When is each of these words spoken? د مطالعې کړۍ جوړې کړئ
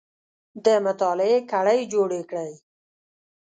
د 0.65 0.67
مطالعې 0.85 1.39
کړۍ 1.51 1.79
جوړې 1.93 2.21
کړئ 2.29 2.51